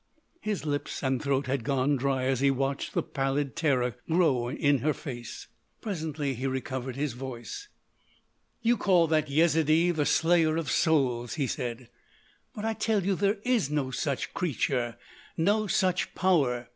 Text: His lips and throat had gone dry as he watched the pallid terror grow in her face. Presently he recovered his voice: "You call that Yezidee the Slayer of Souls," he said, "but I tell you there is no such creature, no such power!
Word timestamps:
His 0.39 0.65
lips 0.65 1.03
and 1.03 1.21
throat 1.21 1.45
had 1.45 1.63
gone 1.63 1.95
dry 1.95 2.23
as 2.23 2.39
he 2.39 2.49
watched 2.49 2.95
the 2.95 3.03
pallid 3.03 3.55
terror 3.55 3.95
grow 4.09 4.49
in 4.49 4.79
her 4.79 4.95
face. 4.95 5.45
Presently 5.79 6.33
he 6.33 6.47
recovered 6.47 6.95
his 6.95 7.13
voice: 7.13 7.67
"You 8.63 8.77
call 8.77 9.05
that 9.09 9.29
Yezidee 9.29 9.91
the 9.91 10.07
Slayer 10.07 10.57
of 10.57 10.71
Souls," 10.71 11.35
he 11.35 11.45
said, 11.45 11.87
"but 12.55 12.65
I 12.65 12.73
tell 12.73 13.05
you 13.05 13.13
there 13.13 13.37
is 13.43 13.69
no 13.69 13.91
such 13.91 14.33
creature, 14.33 14.97
no 15.37 15.67
such 15.67 16.15
power! 16.15 16.67